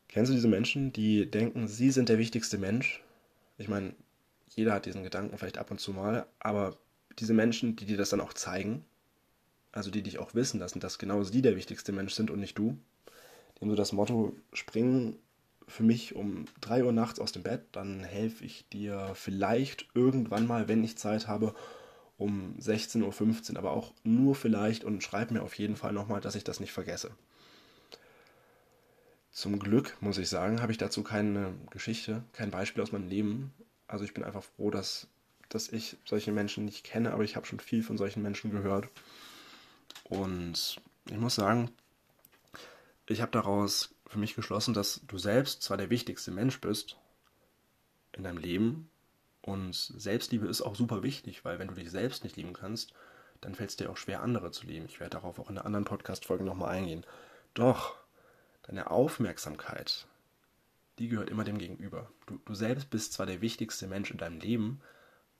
Kennst 0.07 0.29
du 0.29 0.35
diese 0.35 0.47
Menschen, 0.47 0.93
die 0.93 1.29
denken, 1.29 1.67
sie 1.67 1.91
sind 1.91 2.09
der 2.09 2.19
wichtigste 2.19 2.57
Mensch? 2.57 3.03
Ich 3.57 3.67
meine, 3.67 3.95
jeder 4.49 4.73
hat 4.73 4.85
diesen 4.85 5.03
Gedanken 5.03 5.37
vielleicht 5.37 5.57
ab 5.57 5.71
und 5.71 5.79
zu 5.79 5.91
mal, 5.91 6.27
aber 6.39 6.77
diese 7.19 7.33
Menschen, 7.33 7.75
die 7.75 7.85
dir 7.85 7.97
das 7.97 8.09
dann 8.09 8.21
auch 8.21 8.33
zeigen, 8.33 8.85
also 9.73 9.91
die 9.91 10.01
dich 10.01 10.19
auch 10.19 10.33
wissen 10.33 10.59
lassen, 10.59 10.79
dass 10.79 10.97
genau 10.97 11.23
sie 11.23 11.41
der 11.41 11.57
wichtigste 11.57 11.91
Mensch 11.91 12.13
sind 12.13 12.31
und 12.31 12.39
nicht 12.39 12.57
du, 12.57 12.77
haben 13.59 13.69
so 13.69 13.75
das 13.75 13.91
Motto, 13.91 14.35
springen 14.53 15.17
für 15.67 15.83
mich 15.83 16.15
um 16.15 16.45
3 16.61 16.83
Uhr 16.83 16.91
nachts 16.91 17.19
aus 17.19 17.31
dem 17.31 17.43
Bett, 17.43 17.61
dann 17.71 18.03
helfe 18.03 18.43
ich 18.45 18.67
dir 18.69 19.11
vielleicht 19.15 19.87
irgendwann 19.93 20.45
mal, 20.45 20.67
wenn 20.67 20.83
ich 20.83 20.97
Zeit 20.97 21.27
habe, 21.27 21.55
um 22.17 22.55
16.15 22.59 23.51
Uhr, 23.51 23.57
aber 23.57 23.71
auch 23.71 23.93
nur 24.03 24.35
vielleicht 24.35 24.83
und 24.83 25.03
schreib 25.03 25.31
mir 25.31 25.41
auf 25.41 25.57
jeden 25.57 25.75
Fall 25.75 25.93
nochmal, 25.93 26.21
dass 26.21 26.35
ich 26.35 26.43
das 26.43 26.59
nicht 26.59 26.71
vergesse. 26.71 27.11
Zum 29.31 29.57
Glück, 29.57 29.97
muss 29.99 30.19
ich 30.19 30.29
sagen, 30.29 30.61
habe 30.61 30.71
ich 30.71 30.77
dazu 30.77 31.01
keine 31.01 31.53
Geschichte, 31.71 32.23
kein 32.33 32.51
Beispiel 32.51 32.83
aus 32.83 32.91
meinem 32.91 33.09
Leben. 33.09 33.51
Also 33.87 34.05
ich 34.05 34.13
bin 34.13 34.23
einfach 34.23 34.43
froh, 34.43 34.69
dass, 34.69 35.07
dass 35.49 35.69
ich 35.69 35.97
solche 36.05 36.31
Menschen 36.31 36.65
nicht 36.65 36.83
kenne, 36.83 37.13
aber 37.13 37.23
ich 37.23 37.35
habe 37.35 37.47
schon 37.47 37.59
viel 37.59 37.81
von 37.81 37.97
solchen 37.97 38.21
Menschen 38.21 38.51
gehört. 38.51 38.89
Und 40.03 40.81
ich 41.09 41.17
muss 41.17 41.35
sagen, 41.35 41.71
ich 43.07 43.21
habe 43.21 43.31
daraus 43.31 43.93
für 44.07 44.19
mich 44.19 44.35
geschlossen, 44.35 44.73
dass 44.73 45.01
du 45.07 45.17
selbst 45.17 45.61
zwar 45.63 45.77
der 45.77 45.89
wichtigste 45.89 46.31
Mensch 46.31 46.61
bist 46.61 46.97
in 48.13 48.23
deinem 48.23 48.37
Leben 48.37 48.89
und 49.41 49.75
Selbstliebe 49.75 50.47
ist 50.47 50.61
auch 50.61 50.75
super 50.75 51.03
wichtig, 51.03 51.43
weil 51.43 51.59
wenn 51.59 51.67
du 51.67 51.73
dich 51.73 51.91
selbst 51.91 52.23
nicht 52.23 52.37
lieben 52.37 52.53
kannst, 52.53 52.93
dann 53.41 53.55
fällt 53.55 53.71
es 53.71 53.75
dir 53.75 53.89
auch 53.89 53.97
schwer, 53.97 54.21
andere 54.21 54.51
zu 54.51 54.65
lieben. 54.65 54.85
Ich 54.85 55.01
werde 55.01 55.17
darauf 55.17 55.37
auch 55.37 55.49
in 55.49 55.57
einer 55.57 55.65
anderen 55.65 55.83
Podcast-Folge 55.83 56.45
nochmal 56.45 56.69
eingehen. 56.69 57.05
Doch, 57.53 57.95
deine 58.63 58.89
Aufmerksamkeit, 58.89 60.07
die 60.97 61.09
gehört 61.09 61.29
immer 61.29 61.43
dem 61.43 61.57
Gegenüber. 61.57 62.09
Du, 62.25 62.39
du 62.45 62.55
selbst 62.55 62.89
bist 62.89 63.11
zwar 63.11 63.25
der 63.25 63.41
wichtigste 63.41 63.87
Mensch 63.87 64.11
in 64.11 64.17
deinem 64.17 64.39
Leben, 64.39 64.81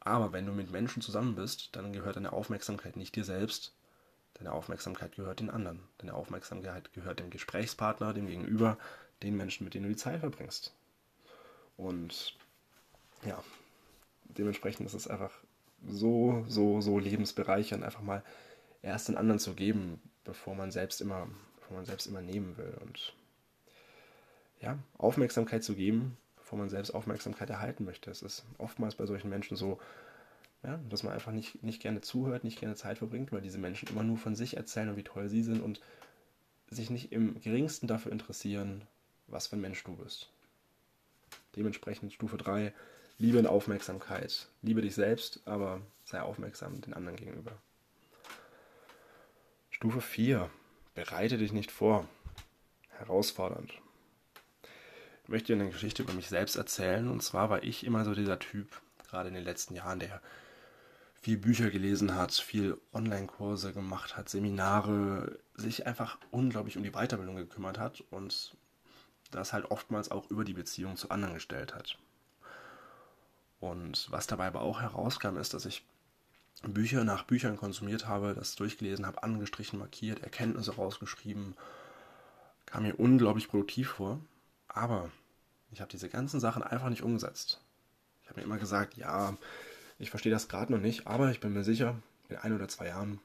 aber 0.02 0.34
wenn 0.34 0.46
du 0.46 0.52
mit 0.52 0.70
Menschen 0.70 1.02
zusammen 1.02 1.36
bist, 1.36 1.70
dann 1.74 1.94
gehört 1.94 2.18
deine 2.18 2.34
Aufmerksamkeit 2.34 2.98
nicht 2.98 3.16
dir 3.16 3.24
selbst, 3.24 3.74
Deine 4.44 4.56
Aufmerksamkeit 4.56 5.16
gehört 5.16 5.40
den 5.40 5.50
anderen. 5.50 5.80
Deine 6.00 6.16
Aufmerksamkeit 6.16 6.92
gehört 6.92 7.22
dem 7.22 7.30
Gesprächspartner, 7.30 8.14
dem 8.14 8.28
Gegenüber, 8.28 8.78
den 9.22 9.38
Menschen, 9.38 9.64
mit 9.64 9.74
denen 9.74 9.86
du 9.86 9.92
die 9.92 9.96
Zeit 9.96 10.20
verbringst. 10.20 10.74
Und 11.78 12.36
ja, 13.26 13.42
dementsprechend 14.26 14.86
ist 14.86 14.96
es 14.96 15.08
einfach 15.08 15.32
so, 15.88 16.44
so, 16.50 16.82
so 16.82 17.00
lebensbereichernd, 17.00 17.86
einfach 17.86 18.02
mal 18.02 18.22
erst 18.82 19.08
den 19.08 19.16
anderen 19.16 19.40
zu 19.40 19.54
geben, 19.54 20.02
bevor 20.26 20.56
man 20.56 20.72
selbst 20.72 21.00
immer, 21.00 21.30
bevor 21.62 21.78
man 21.78 21.86
selbst 21.86 22.06
immer 22.08 22.22
nehmen 22.22 22.58
will. 22.58 22.78
Und 22.82 23.14
ja, 24.60 24.78
Aufmerksamkeit 24.98 25.64
zu 25.64 25.74
geben, 25.74 26.18
bevor 26.36 26.60
man 26.60 26.68
selbst 26.68 26.92
Aufmerksamkeit 26.92 27.50
erhalten 27.50 27.86
möchte. 27.86 28.12
Es 28.12 28.22
ist 28.22 28.44
oftmals 28.58 28.96
bei 28.96 29.06
solchen 29.06 29.30
Menschen 29.30 29.56
so, 29.56 29.80
ja, 30.64 30.80
dass 30.90 31.04
man 31.04 31.14
einfach 31.14 31.32
nicht, 31.32 31.62
nicht 31.64 31.82
gerne 31.82 32.02
zuhört, 32.02 32.44
nicht 32.44 32.60
gerne 32.60 32.76
Zeit 32.76 32.98
verbringt, 32.98 33.32
weil 33.32 33.42
diese 33.42 33.58
Menschen 33.58 33.90
immer 33.90 34.04
nur 34.04 34.18
von 34.18 34.36
sich 34.36 34.58
erzählen 34.58 34.90
und 34.90 34.98
wie 34.98 35.04
toll 35.04 35.30
sie 35.30 35.44
sind 35.44 35.62
und 35.62 35.82
sich 36.70 36.90
nicht 36.90 37.12
im 37.12 37.40
geringsten 37.42 37.88
dafür 37.88 38.12
interessieren, 38.12 38.88
was 39.28 39.48
für 39.48 39.58
ein 39.58 39.62
Mensch 39.62 39.84
du 39.84 39.96
bist. 39.96 40.30
Dementsprechend 41.56 42.14
Stufe 42.14 42.38
3, 42.38 42.74
Liebe 43.20 43.40
und 43.40 43.48
Aufmerksamkeit. 43.48 44.48
Liebe 44.62 44.82
dich 44.82 44.96
selbst, 44.96 45.42
aber 45.46 45.82
sei 46.06 46.22
aufmerksam 46.22 46.82
den 46.82 46.94
anderen 46.94 47.18
gegenüber. 47.18 47.52
Stufe 49.70 50.02
4, 50.02 50.50
bereite 50.96 51.38
dich 51.38 51.52
nicht 51.52 51.72
vor. 51.72 52.08
Herausfordernd. 52.90 53.74
Ich 55.24 55.30
möchte 55.30 55.54
dir 55.54 55.62
eine 55.62 55.72
Geschichte 55.72 56.04
über 56.04 56.14
mich 56.14 56.30
selbst 56.30 56.56
erzählen. 56.56 57.10
Und 57.10 57.22
zwar 57.22 57.50
war 57.50 57.64
ich 57.64 57.86
immer 57.86 58.06
so 58.06 58.14
dieser 58.14 58.40
Typ, 58.40 58.82
gerade 59.10 59.30
in 59.30 59.36
den 59.36 59.44
letzten 59.44 59.76
Jahren, 59.76 60.00
der 60.00 60.22
viel 61.24 61.38
Bücher 61.38 61.70
gelesen 61.70 62.16
hat, 62.16 62.34
viel 62.34 62.78
Online-Kurse 62.92 63.72
gemacht 63.72 64.18
hat, 64.18 64.28
Seminare, 64.28 65.40
sich 65.56 65.88
einfach 65.88 66.18
unglaublich 66.32 66.76
um 66.76 66.84
die 66.84 66.92
Weiterbildung 66.92 67.38
gekümmert 67.38 67.80
hat 67.80 68.04
und 68.12 68.58
das 69.32 69.54
halt 69.54 69.72
oftmals 69.72 70.12
auch 70.12 70.30
über 70.30 70.44
die 70.44 70.54
Beziehung 70.54 70.98
zu 70.98 71.10
anderen 71.10 71.34
gestellt 71.34 71.74
hat. 71.74 71.98
Und 73.62 74.12
was 74.12 74.28
dabei 74.28 74.48
aber 74.48 74.62
auch 74.62 74.82
herauskam, 74.82 75.38
ist, 75.38 75.54
dass 75.54 75.66
ich 75.66 75.86
Bücher 76.64 77.06
nach 77.06 77.24
Büchern 77.24 77.56
konsumiert 77.56 78.06
habe, 78.06 78.34
das 78.34 78.56
durchgelesen 78.56 79.06
habe, 79.06 79.24
angestrichen, 79.24 79.80
markiert, 79.80 80.24
Erkenntnisse 80.24 80.76
rausgeschrieben, 80.76 81.56
kam 82.66 82.84
mir 82.84 83.00
unglaublich 83.00 83.48
produktiv 83.48 83.92
vor, 83.92 84.20
aber 84.68 85.10
ich 85.72 85.80
habe 85.80 85.90
diese 85.90 86.10
ganzen 86.10 86.42
Sachen 86.42 86.64
einfach 86.64 86.90
nicht 86.90 87.02
umgesetzt. 87.02 87.62
Ich 88.24 88.30
habe 88.30 88.42
mir 88.42 88.46
immer 88.46 88.58
gesagt, 88.58 88.98
ja, 88.98 89.38
ich 90.04 90.10
verstehe 90.10 90.32
das 90.32 90.50
gerade 90.50 90.72
noch 90.72 90.80
nicht, 90.80 91.08
aber 91.08 91.32
ich 91.32 91.40
bin 91.40 91.54
mir 91.54 91.64
sicher, 91.64 91.96
in 92.30 92.36
ein 92.36 92.54
oder 92.54 92.68
zwei 92.68 92.88
Jahren, 92.88 93.20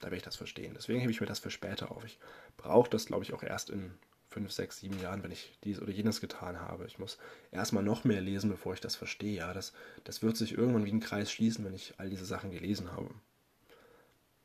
da 0.00 0.06
werde 0.06 0.16
ich 0.16 0.22
das 0.22 0.36
verstehen. 0.36 0.74
Deswegen 0.74 1.00
hebe 1.00 1.12
ich 1.12 1.20
mir 1.20 1.26
das 1.26 1.38
für 1.38 1.50
später 1.50 1.90
auf. 1.90 2.04
Ich 2.04 2.18
brauche 2.56 2.90
das, 2.90 3.06
glaube 3.06 3.24
ich, 3.24 3.32
auch 3.32 3.42
erst 3.42 3.70
in 3.70 3.94
fünf, 4.30 4.50
sechs, 4.50 4.80
sieben 4.80 5.00
Jahren, 5.00 5.22
wenn 5.22 5.30
ich 5.30 5.56
dies 5.62 5.80
oder 5.80 5.92
jenes 5.92 6.20
getan 6.20 6.60
habe. 6.60 6.86
Ich 6.86 6.98
muss 6.98 7.18
erstmal 7.52 7.84
noch 7.84 8.02
mehr 8.02 8.20
lesen, 8.20 8.50
bevor 8.50 8.74
ich 8.74 8.80
das 8.80 8.96
verstehe. 8.96 9.36
Ja, 9.36 9.54
das, 9.54 9.72
das 10.02 10.22
wird 10.22 10.36
sich 10.36 10.58
irgendwann 10.58 10.84
wie 10.84 10.92
ein 10.92 11.00
Kreis 11.00 11.30
schließen, 11.30 11.64
wenn 11.64 11.74
ich 11.74 11.94
all 11.98 12.10
diese 12.10 12.24
Sachen 12.24 12.50
gelesen 12.50 12.92
habe. 12.92 13.10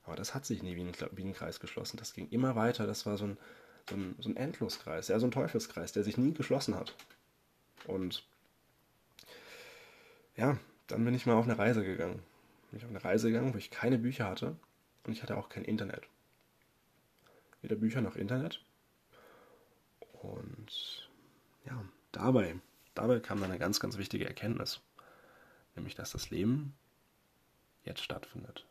Aber 0.03 0.15
das 0.15 0.35
hat 0.35 0.45
sich 0.45 0.61
nie 0.61 0.75
wie 0.75 0.83
ein, 0.83 0.93
wie 1.13 1.23
ein 1.23 1.33
Kreis 1.33 1.59
geschlossen. 1.59 1.97
Das 1.97 2.13
ging 2.13 2.29
immer 2.29 2.55
weiter. 2.55 2.85
Das 2.85 3.07
war 3.07 3.17
so 3.17 3.25
ein, 3.25 3.37
so 3.89 3.95
ein, 3.95 4.15
so 4.19 4.29
ein 4.29 4.37
Endloskreis, 4.37 5.07
ja, 5.07 5.19
so 5.19 5.25
ein 5.25 5.31
Teufelskreis, 5.31 5.91
der 5.91 6.03
sich 6.03 6.17
nie 6.17 6.33
geschlossen 6.33 6.75
hat. 6.75 6.95
Und 7.87 8.23
ja, 10.35 10.57
dann 10.89 11.05
bin 11.05 11.13
ich 11.13 11.25
mal 11.25 11.35
auf 11.35 11.45
eine 11.45 11.57
Reise 11.57 11.83
gegangen. 11.83 12.21
Bin 12.69 12.79
ich 12.79 12.83
auf 12.83 12.89
eine 12.89 13.03
Reise 13.03 13.29
gegangen, 13.29 13.53
wo 13.53 13.57
ich 13.57 13.71
keine 13.71 13.97
Bücher 13.97 14.25
hatte 14.27 14.55
und 15.05 15.13
ich 15.13 15.23
hatte 15.23 15.37
auch 15.37 15.49
kein 15.49 15.63
Internet. 15.63 16.07
Weder 17.61 17.75
Bücher 17.75 18.01
noch 18.01 18.15
Internet. 18.15 18.61
Und 20.21 21.09
ja, 21.65 21.83
dabei, 22.11 22.59
dabei 22.95 23.19
kam 23.19 23.39
dann 23.39 23.51
eine 23.51 23.59
ganz, 23.59 23.79
ganz 23.79 23.97
wichtige 23.97 24.25
Erkenntnis. 24.27 24.81
Nämlich, 25.75 25.95
dass 25.95 26.11
das 26.11 26.29
Leben 26.29 26.73
jetzt 27.83 28.03
stattfindet. 28.03 28.65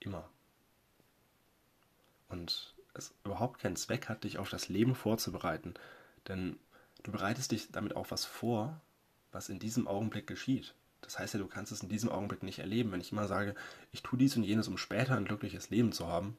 Immer. 0.00 0.28
Und 2.28 2.74
es 2.94 3.14
überhaupt 3.24 3.60
keinen 3.60 3.76
Zweck 3.76 4.08
hat, 4.08 4.24
dich 4.24 4.38
auf 4.38 4.50
das 4.50 4.68
Leben 4.68 4.94
vorzubereiten. 4.94 5.74
Denn 6.28 6.58
du 7.02 7.12
bereitest 7.12 7.52
dich 7.52 7.70
damit 7.72 7.96
auf 7.96 8.10
was 8.10 8.24
vor, 8.24 8.80
was 9.32 9.48
in 9.48 9.58
diesem 9.58 9.88
Augenblick 9.88 10.26
geschieht. 10.26 10.74
Das 11.02 11.18
heißt 11.18 11.34
ja, 11.34 11.40
du 11.40 11.46
kannst 11.46 11.72
es 11.72 11.82
in 11.82 11.88
diesem 11.88 12.10
Augenblick 12.10 12.42
nicht 12.42 12.58
erleben. 12.58 12.92
Wenn 12.92 13.00
ich 13.00 13.12
immer 13.12 13.28
sage, 13.28 13.54
ich 13.90 14.02
tue 14.02 14.18
dies 14.18 14.36
und 14.36 14.44
jenes, 14.44 14.68
um 14.68 14.78
später 14.78 15.16
ein 15.16 15.26
glückliches 15.26 15.70
Leben 15.70 15.92
zu 15.92 16.06
haben, 16.06 16.36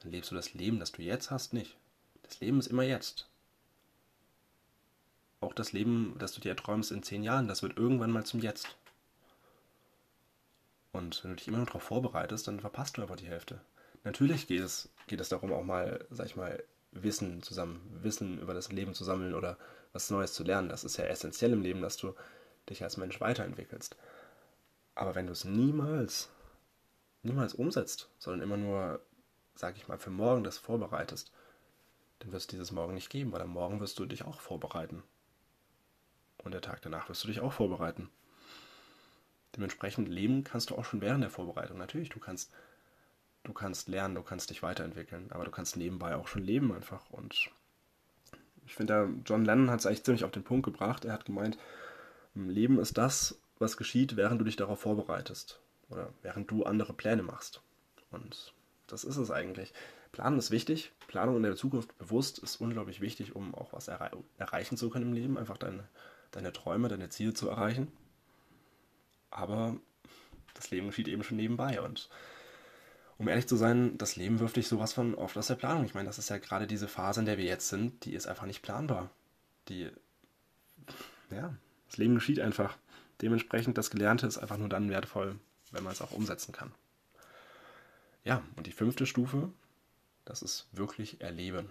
dann 0.00 0.12
lebst 0.12 0.30
du 0.30 0.34
das 0.34 0.54
Leben, 0.54 0.78
das 0.78 0.92
du 0.92 1.02
jetzt 1.02 1.30
hast, 1.30 1.52
nicht. 1.52 1.76
Das 2.22 2.40
Leben 2.40 2.58
ist 2.58 2.66
immer 2.66 2.82
jetzt. 2.82 3.28
Auch 5.40 5.54
das 5.54 5.72
Leben, 5.72 6.16
das 6.18 6.32
du 6.32 6.40
dir 6.40 6.50
erträumst 6.50 6.92
in 6.92 7.02
zehn 7.02 7.22
Jahren, 7.22 7.48
das 7.48 7.62
wird 7.62 7.78
irgendwann 7.78 8.10
mal 8.10 8.24
zum 8.24 8.40
Jetzt. 8.40 8.76
Und 10.92 11.22
wenn 11.22 11.30
du 11.30 11.36
dich 11.36 11.48
immer 11.48 11.58
nur 11.58 11.66
darauf 11.66 11.82
vorbereitest, 11.82 12.48
dann 12.48 12.60
verpasst 12.60 12.96
du 12.96 13.02
einfach 13.02 13.16
die 13.16 13.28
Hälfte. 13.28 13.60
Natürlich 14.04 14.46
geht 14.46 14.60
es, 14.60 14.88
geht 15.06 15.20
es 15.20 15.28
darum, 15.28 15.52
auch 15.52 15.64
mal, 15.64 16.04
sag 16.10 16.26
ich 16.26 16.36
mal, 16.36 16.62
Wissen 16.92 17.42
zusammen, 17.42 17.80
Wissen 18.02 18.40
über 18.40 18.54
das 18.54 18.72
Leben 18.72 18.94
zu 18.94 19.04
sammeln 19.04 19.34
oder 19.34 19.56
was 19.92 20.10
Neues 20.10 20.32
zu 20.32 20.42
lernen. 20.42 20.68
Das 20.68 20.84
ist 20.84 20.96
ja 20.96 21.04
essentiell 21.04 21.52
im 21.52 21.62
Leben, 21.62 21.80
dass 21.80 21.96
du 21.96 22.14
dich 22.70 22.82
als 22.82 22.96
Mensch 22.96 23.20
weiterentwickelst. 23.20 23.96
Aber 24.94 25.14
wenn 25.14 25.26
du 25.26 25.32
es 25.32 25.44
niemals, 25.44 26.30
niemals 27.22 27.54
umsetzt, 27.54 28.08
sondern 28.18 28.42
immer 28.42 28.56
nur, 28.56 29.00
sag 29.54 29.76
ich 29.76 29.88
mal, 29.88 29.98
für 29.98 30.10
morgen 30.10 30.44
das 30.44 30.58
vorbereitest, 30.58 31.32
dann 32.20 32.32
wird 32.32 32.40
es 32.40 32.46
dieses 32.46 32.72
Morgen 32.72 32.94
nicht 32.94 33.10
geben, 33.10 33.32
weil 33.32 33.42
am 33.42 33.50
Morgen 33.50 33.80
wirst 33.80 33.98
du 33.98 34.06
dich 34.06 34.24
auch 34.24 34.40
vorbereiten. 34.40 35.02
Und 36.42 36.52
der 36.52 36.60
Tag 36.60 36.82
danach 36.82 37.08
wirst 37.08 37.24
du 37.24 37.28
dich 37.28 37.40
auch 37.40 37.52
vorbereiten. 37.52 38.10
Dementsprechend 39.56 40.08
leben 40.08 40.44
kannst 40.44 40.70
du 40.70 40.76
auch 40.76 40.84
schon 40.84 41.00
während 41.00 41.22
der 41.22 41.30
Vorbereitung. 41.30 41.78
Natürlich, 41.78 42.08
du 42.08 42.20
kannst 42.20 42.52
du 43.44 43.52
kannst 43.52 43.88
lernen, 43.88 44.14
du 44.14 44.22
kannst 44.22 44.50
dich 44.50 44.62
weiterentwickeln, 44.62 45.30
aber 45.30 45.44
du 45.44 45.50
kannst 45.50 45.76
nebenbei 45.76 46.16
auch 46.16 46.28
schon 46.28 46.42
leben 46.42 46.72
einfach. 46.72 47.10
Und 47.10 47.50
ich 48.66 48.74
finde, 48.74 49.08
John 49.24 49.44
Lennon 49.44 49.70
hat 49.70 49.80
es 49.80 49.86
eigentlich 49.86 50.04
ziemlich 50.04 50.24
auf 50.24 50.30
den 50.30 50.44
Punkt 50.44 50.64
gebracht. 50.64 51.04
Er 51.04 51.12
hat 51.12 51.24
gemeint, 51.24 51.58
Leben 52.48 52.78
ist 52.78 52.98
das, 52.98 53.38
was 53.58 53.76
geschieht, 53.76 54.16
während 54.16 54.40
du 54.40 54.44
dich 54.44 54.56
darauf 54.56 54.80
vorbereitest 54.80 55.60
oder 55.88 56.12
während 56.22 56.50
du 56.50 56.64
andere 56.64 56.92
Pläne 56.92 57.22
machst. 57.22 57.62
Und 58.10 58.54
das 58.86 59.04
ist 59.04 59.16
es 59.16 59.30
eigentlich. 59.30 59.72
Planen 60.12 60.38
ist 60.38 60.50
wichtig. 60.50 60.92
Planung 61.06 61.36
in 61.36 61.42
der 61.42 61.56
Zukunft 61.56 61.96
bewusst 61.98 62.38
ist 62.38 62.60
unglaublich 62.60 63.00
wichtig, 63.00 63.36
um 63.36 63.54
auch 63.54 63.72
was 63.72 63.88
erre 63.88 64.10
erreichen 64.38 64.76
zu 64.76 64.90
können 64.90 65.08
im 65.08 65.12
Leben, 65.12 65.38
einfach 65.38 65.58
deine, 65.58 65.88
deine 66.30 66.52
Träume, 66.52 66.88
deine 66.88 67.08
Ziele 67.10 67.34
zu 67.34 67.48
erreichen. 67.48 67.92
Aber 69.30 69.76
das 70.54 70.70
Leben 70.70 70.88
geschieht 70.88 71.08
eben 71.08 71.22
schon 71.22 71.36
nebenbei 71.36 71.80
und 71.80 72.08
um 73.18 73.28
ehrlich 73.28 73.46
zu 73.46 73.56
sein, 73.56 73.98
das 73.98 74.16
Leben 74.16 74.40
wirft 74.40 74.56
dich 74.56 74.66
sowas 74.66 74.94
von 74.94 75.14
oft 75.14 75.36
aus 75.36 75.48
der 75.48 75.54
Planung. 75.54 75.84
Ich 75.84 75.92
meine, 75.92 76.06
das 76.06 76.18
ist 76.18 76.30
ja 76.30 76.38
gerade 76.38 76.66
diese 76.66 76.88
Phase, 76.88 77.20
in 77.20 77.26
der 77.26 77.36
wir 77.36 77.44
jetzt 77.44 77.68
sind, 77.68 78.06
die 78.06 78.14
ist 78.14 78.26
einfach 78.26 78.46
nicht 78.46 78.62
planbar. 78.62 79.10
Die, 79.68 79.90
ja, 81.30 81.54
das 81.90 81.98
Leben 81.98 82.14
geschieht 82.14 82.40
einfach. 82.40 82.78
Dementsprechend, 83.20 83.76
das 83.76 83.90
Gelernte 83.90 84.26
ist 84.26 84.38
einfach 84.38 84.56
nur 84.56 84.70
dann 84.70 84.88
wertvoll, 84.88 85.38
wenn 85.72 85.84
man 85.84 85.92
es 85.92 86.00
auch 86.00 86.12
umsetzen 86.12 86.52
kann. 86.52 86.72
Ja, 88.24 88.42
und 88.56 88.66
die 88.66 88.72
fünfte 88.72 89.06
Stufe, 89.06 89.50
das 90.24 90.40
ist 90.42 90.68
wirklich 90.72 91.20
Erleben. 91.20 91.68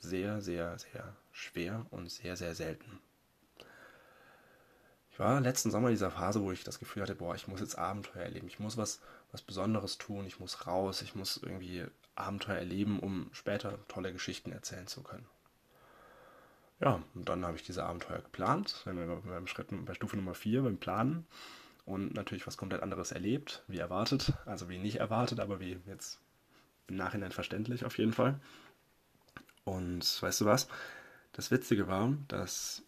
Sehr, 0.00 0.40
sehr, 0.40 0.78
sehr 0.78 1.16
schwer 1.32 1.86
und 1.90 2.10
sehr, 2.10 2.36
sehr 2.36 2.54
selten. 2.54 2.98
Ich 5.10 5.18
war 5.18 5.40
letzten 5.40 5.70
Sommer 5.70 5.88
in 5.88 5.94
dieser 5.94 6.12
Phase, 6.12 6.42
wo 6.42 6.52
ich 6.52 6.62
das 6.62 6.78
Gefühl 6.78 7.02
hatte, 7.02 7.16
boah, 7.16 7.34
ich 7.34 7.48
muss 7.48 7.60
jetzt 7.60 7.76
Abenteuer 7.76 8.22
erleben. 8.22 8.46
Ich 8.46 8.60
muss 8.60 8.76
was 8.76 9.00
was 9.32 9.42
Besonderes 9.42 9.98
tun, 9.98 10.26
ich 10.26 10.40
muss 10.40 10.66
raus, 10.66 11.02
ich 11.02 11.14
muss 11.14 11.36
irgendwie 11.36 11.84
Abenteuer 12.14 12.56
erleben, 12.56 12.98
um 12.98 13.28
später 13.32 13.78
tolle 13.88 14.12
Geschichten 14.12 14.52
erzählen 14.52 14.86
zu 14.86 15.02
können. 15.02 15.26
Ja, 16.80 17.02
und 17.14 17.28
dann 17.28 17.44
habe 17.44 17.56
ich 17.56 17.64
diese 17.64 17.84
Abenteuer 17.84 18.20
geplant, 18.20 18.84
beim 18.84 19.46
Schritt 19.46 19.68
bei 19.84 19.94
Stufe 19.94 20.16
Nummer 20.16 20.34
4 20.34 20.62
beim 20.62 20.78
Planen 20.78 21.26
und 21.84 22.14
natürlich 22.14 22.46
was 22.46 22.56
komplett 22.56 22.82
anderes 22.82 23.10
erlebt, 23.10 23.64
wie 23.66 23.78
erwartet, 23.78 24.32
also 24.46 24.68
wie 24.68 24.78
nicht 24.78 24.96
erwartet, 24.96 25.40
aber 25.40 25.58
wie 25.58 25.78
jetzt 25.86 26.20
im 26.86 26.96
Nachhinein 26.96 27.32
verständlich 27.32 27.84
auf 27.84 27.98
jeden 27.98 28.12
Fall. 28.12 28.40
Und 29.64 30.22
weißt 30.22 30.40
du 30.40 30.44
was? 30.44 30.68
Das 31.32 31.50
Witzige 31.50 31.88
war, 31.88 32.14
dass 32.28 32.82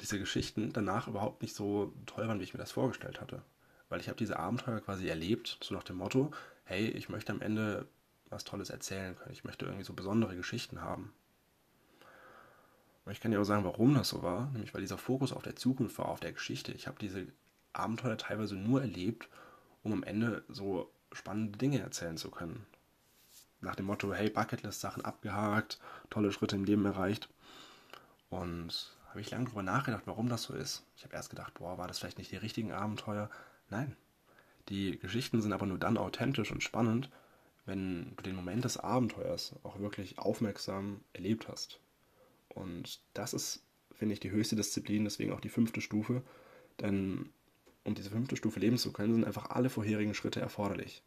diese 0.00 0.18
Geschichten 0.18 0.72
danach 0.72 1.08
überhaupt 1.08 1.42
nicht 1.42 1.54
so 1.54 1.92
toll 2.06 2.28
waren, 2.28 2.38
wie 2.38 2.44
ich 2.44 2.54
mir 2.54 2.60
das 2.60 2.72
vorgestellt 2.72 3.20
hatte 3.20 3.42
weil 3.88 4.00
ich 4.00 4.08
habe 4.08 4.18
diese 4.18 4.38
Abenteuer 4.38 4.80
quasi 4.80 5.08
erlebt, 5.08 5.58
so 5.62 5.74
nach 5.74 5.84
dem 5.84 5.96
Motto, 5.96 6.30
hey, 6.64 6.88
ich 6.88 7.08
möchte 7.08 7.32
am 7.32 7.40
Ende 7.40 7.86
was 8.28 8.44
Tolles 8.44 8.70
erzählen 8.70 9.16
können, 9.16 9.32
ich 9.32 9.44
möchte 9.44 9.66
irgendwie 9.66 9.84
so 9.84 9.92
besondere 9.92 10.36
Geschichten 10.36 10.82
haben. 10.82 11.12
Und 13.06 13.12
ich 13.12 13.20
kann 13.20 13.30
dir 13.30 13.40
auch 13.40 13.44
sagen, 13.44 13.64
warum 13.64 13.94
das 13.94 14.08
so 14.08 14.22
war, 14.22 14.50
nämlich 14.50 14.74
weil 14.74 14.80
dieser 14.80 14.98
Fokus 14.98 15.32
auf 15.32 15.44
der 15.44 15.54
Zukunft 15.54 15.96
war, 15.98 16.08
auf 16.08 16.18
der 16.18 16.32
Geschichte. 16.32 16.72
Ich 16.72 16.88
habe 16.88 16.98
diese 17.00 17.28
Abenteuer 17.72 18.18
teilweise 18.18 18.56
nur 18.56 18.80
erlebt, 18.80 19.28
um 19.84 19.92
am 19.92 20.02
Ende 20.02 20.42
so 20.48 20.90
spannende 21.12 21.56
Dinge 21.56 21.78
erzählen 21.78 22.16
zu 22.16 22.32
können. 22.32 22.66
Nach 23.60 23.76
dem 23.76 23.86
Motto, 23.86 24.12
hey, 24.12 24.28
Bucketlist-Sachen 24.28 25.04
abgehakt, 25.04 25.78
tolle 26.10 26.32
Schritte 26.32 26.56
im 26.56 26.64
Leben 26.64 26.84
erreicht. 26.84 27.28
Und 28.28 28.96
habe 29.08 29.20
ich 29.20 29.30
lange 29.30 29.44
darüber 29.44 29.62
nachgedacht, 29.62 30.02
warum 30.06 30.28
das 30.28 30.42
so 30.42 30.54
ist. 30.54 30.84
Ich 30.96 31.04
habe 31.04 31.14
erst 31.14 31.30
gedacht, 31.30 31.54
boah, 31.54 31.78
war 31.78 31.86
das 31.86 32.00
vielleicht 32.00 32.18
nicht 32.18 32.32
die 32.32 32.36
richtigen 32.36 32.72
Abenteuer? 32.72 33.30
Nein. 33.70 33.96
Die 34.68 34.98
Geschichten 34.98 35.40
sind 35.40 35.52
aber 35.52 35.66
nur 35.66 35.78
dann 35.78 35.96
authentisch 35.96 36.50
und 36.50 36.64
spannend, 36.64 37.08
wenn 37.66 38.16
du 38.16 38.24
den 38.24 38.34
Moment 38.34 38.64
des 38.64 38.78
Abenteuers 38.78 39.54
auch 39.62 39.78
wirklich 39.78 40.18
aufmerksam 40.18 41.02
erlebt 41.12 41.46
hast. 41.46 41.78
Und 42.56 43.00
das 43.12 43.34
ist, 43.34 43.62
finde 43.92 44.14
ich, 44.14 44.20
die 44.20 44.30
höchste 44.30 44.56
Disziplin, 44.56 45.04
deswegen 45.04 45.32
auch 45.32 45.40
die 45.40 45.50
fünfte 45.50 45.80
Stufe. 45.80 46.22
Denn 46.80 47.28
um 47.84 47.94
diese 47.94 48.10
fünfte 48.10 48.36
Stufe 48.36 48.60
leben 48.60 48.78
zu 48.78 48.92
können, 48.92 49.12
sind 49.12 49.24
einfach 49.24 49.50
alle 49.50 49.70
vorherigen 49.70 50.14
Schritte 50.14 50.40
erforderlich. 50.40 51.02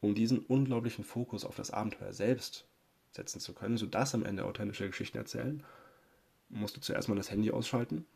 Um 0.00 0.14
diesen 0.14 0.38
unglaublichen 0.38 1.04
Fokus 1.04 1.44
auf 1.44 1.56
das 1.56 1.70
Abenteuer 1.70 2.12
selbst 2.12 2.66
setzen 3.12 3.40
zu 3.40 3.52
können, 3.52 3.76
sodass 3.76 4.14
am 4.14 4.24
Ende 4.24 4.44
authentische 4.44 4.86
Geschichten 4.86 5.18
erzählen, 5.18 5.62
musst 6.48 6.76
du 6.76 6.80
zuerst 6.80 7.08
mal 7.08 7.14
das 7.16 7.30
Handy 7.30 7.50
ausschalten, 7.50 8.06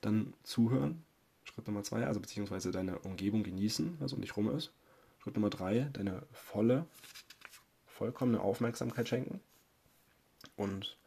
dann 0.00 0.34
zuhören, 0.42 1.04
Schritt 1.44 1.66
Nummer 1.66 1.82
zwei, 1.82 2.06
also 2.06 2.20
beziehungsweise 2.20 2.70
deine 2.70 2.98
Umgebung 3.00 3.42
genießen, 3.42 3.96
was 3.98 4.12
um 4.12 4.20
dich 4.20 4.36
rum 4.36 4.50
ist. 4.50 4.72
Schritt 5.18 5.34
Nummer 5.34 5.50
drei, 5.50 5.88
deine 5.92 6.22
volle, 6.32 6.86
vollkommene 7.86 8.40
Aufmerksamkeit 8.40 9.08
schenken. 9.08 9.40
Und 10.56 10.98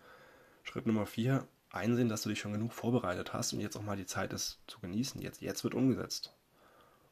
Schritt 0.63 0.85
Nummer 0.85 1.05
vier, 1.05 1.47
einsehen, 1.71 2.09
dass 2.09 2.23
du 2.23 2.29
dich 2.29 2.39
schon 2.39 2.53
genug 2.53 2.73
vorbereitet 2.73 3.33
hast 3.33 3.53
und 3.53 3.59
jetzt 3.59 3.75
auch 3.75 3.83
mal 3.83 3.97
die 3.97 4.05
Zeit 4.05 4.33
ist 4.33 4.59
zu 4.67 4.79
genießen. 4.79 5.21
Jetzt, 5.21 5.41
jetzt 5.41 5.63
wird 5.63 5.75
umgesetzt. 5.75 6.33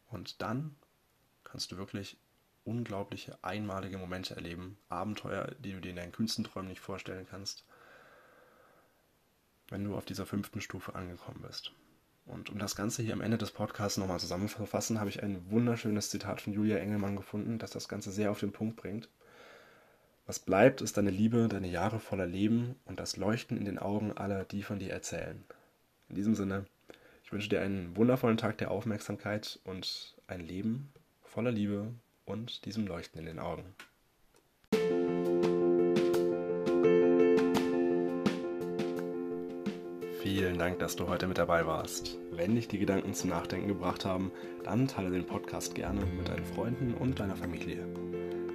Und 0.10 0.42
dann 0.42 0.76
kannst 1.44 1.72
du 1.72 1.78
wirklich 1.78 2.18
unglaubliche, 2.64 3.38
einmalige 3.44 3.98
Momente 3.98 4.36
erleben. 4.36 4.78
Abenteuer, 4.90 5.56
die 5.60 5.74
du 5.74 5.82
dir 5.82 5.90
in 5.90 5.96
deinen 5.96 6.12
kühnsten 6.12 6.44
Träumen 6.44 6.70
nicht 6.70 6.82
vorstellen 6.82 7.28
kannst, 7.30 7.66
wenn 9.70 9.84
du 9.84 9.96
auf 9.96 10.06
dieser 10.06 10.26
fünften 10.26 10.62
Stufe 10.62 10.96
angekommen 10.96 11.42
bist. 11.42 11.72
Und 12.26 12.50
um 12.50 12.60
das 12.60 12.76
Ganze 12.76 13.04
hier 13.04 13.14
am 13.14 13.22
Ende 13.22 13.38
des 13.38 13.52
Podcasts 13.52 13.98
nochmal 13.98 14.20
zusammenzufassen, 14.20 15.00
habe 15.00 15.10
ich 15.10 15.24
ein 15.24 15.50
wunderschönes 15.50 16.10
Zitat 16.10 16.42
von 16.42 16.52
Julia 16.52 16.78
Engelmann 16.78 17.16
gefunden, 17.16 17.58
das 17.58 17.72
das 17.72 17.88
Ganze 17.88 18.12
sehr 18.12 18.32
auf 18.32 18.42
den 18.42 18.52
Punkt 18.52 18.76
bringt. 18.76 19.10
Was 20.28 20.40
bleibt, 20.40 20.82
ist 20.82 20.98
deine 20.98 21.10
Liebe, 21.10 21.48
deine 21.48 21.70
Jahre 21.70 22.02
voller 22.02 22.26
Leben 22.26 22.76
und 22.84 23.00
das 23.00 23.16
Leuchten 23.16 23.56
in 23.56 23.64
den 23.64 23.80
Augen 23.80 24.12
aller, 24.12 24.44
die 24.44 24.62
von 24.62 24.78
dir 24.78 24.92
erzählen. 24.92 25.42
In 26.10 26.16
diesem 26.16 26.36
Sinne, 26.36 26.66
ich 27.24 27.32
wünsche 27.32 27.48
dir 27.48 27.62
einen 27.62 27.96
wundervollen 27.96 28.36
Tag 28.36 28.58
der 28.58 28.70
Aufmerksamkeit 28.70 29.58
und 29.64 30.18
ein 30.28 30.42
Leben 30.42 30.92
voller 31.24 31.52
Liebe 31.52 31.94
und 32.26 32.66
diesem 32.66 32.88
Leuchten 32.88 33.22
in 33.22 33.26
den 33.26 33.40
Augen. 33.40 33.64
Vielen 40.22 40.60
Dank, 40.60 40.80
dass 40.80 40.98
du 40.98 41.08
heute 41.08 41.28
mit 41.28 41.38
dabei 41.38 41.66
warst. 41.66 42.18
Wenn 42.34 42.56
dich 42.56 42.68
die 42.68 42.80
Gedanken 42.80 43.14
zum 43.14 43.30
Nachdenken 43.30 43.70
gebracht 43.70 44.04
haben, 44.04 44.34
dann 44.66 44.90
teile 44.90 45.10
den 45.10 45.26
Podcast 45.26 45.74
gerne 45.74 46.06
mit 46.06 46.28
deinen 46.28 46.44
Freunden 46.44 46.94
und 46.96 47.18
deiner 47.22 47.38
Familie. 47.38 47.88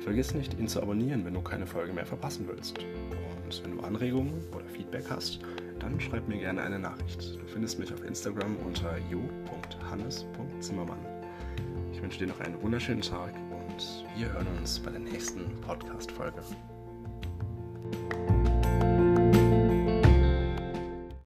Vergiss 0.05 0.35
nicht, 0.35 0.59
ihn 0.59 0.67
zu 0.67 0.83
abonnieren, 0.83 1.25
wenn 1.25 1.35
du 1.35 1.41
keine 1.41 1.67
Folge 1.67 1.93
mehr 1.93 2.07
verpassen 2.07 2.49
willst. 2.49 2.79
Und 2.81 3.65
wenn 3.65 3.77
du 3.77 3.83
Anregungen 3.83 4.43
oder 4.53 4.65
Feedback 4.67 5.05
hast, 5.09 5.39
dann 5.79 6.01
schreib 6.01 6.27
mir 6.27 6.39
gerne 6.39 6.63
eine 6.63 6.79
Nachricht. 6.79 7.39
Du 7.41 7.47
findest 7.47 7.79
mich 7.79 7.93
auf 7.93 8.05
Instagram 8.05 8.57
unter 8.67 8.97
jo.hannes.zimmermann. 9.11 10.99
Ich 11.93 12.03
wünsche 12.03 12.19
dir 12.19 12.27
noch 12.27 12.41
einen 12.41 12.61
wunderschönen 12.61 13.03
Tag 13.03 13.33
und 13.51 14.05
wir 14.17 14.33
hören 14.33 14.47
uns 14.59 14.81
bei 14.81 14.91
der 14.91 15.01
nächsten 15.01 15.45
Podcast-Folge. 15.61 16.43